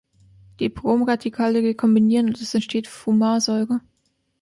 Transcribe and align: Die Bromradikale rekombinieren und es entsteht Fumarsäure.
Die 0.59 0.67
Bromradikale 0.69 1.61
rekombinieren 1.61 2.29
und 2.29 2.41
es 2.41 2.55
entsteht 2.55 2.87
Fumarsäure. 2.87 3.81